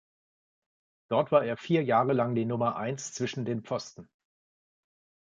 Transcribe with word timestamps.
Dort 1.09 1.31
war 1.31 1.45
er 1.45 1.57
vier 1.57 1.83
Jahre 1.83 2.13
lang 2.13 2.33
die 2.33 2.45
Nummer 2.45 2.75
Eins 2.75 3.13
zwischen 3.13 3.45
den 3.45 3.61
Pfosten. 3.61 4.09